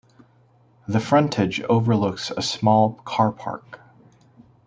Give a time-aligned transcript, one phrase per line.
[0.87, 3.79] The frontage overlooks a small car park.